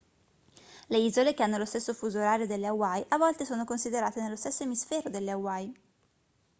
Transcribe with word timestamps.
le 0.89 0.97
isole 0.97 1.35
che 1.35 1.43
hanno 1.43 1.57
lo 1.59 1.65
stesso 1.65 1.93
fuso 1.93 2.17
orario 2.17 2.47
delle 2.47 2.65
hawaii 2.65 3.05
a 3.09 3.17
volte 3.19 3.45
sono 3.45 3.65
considerate 3.65 4.19
nello 4.19 4.35
stesso 4.35 4.63
emisfero 4.63 5.11
delle 5.11 5.29
hawaii 5.29 5.71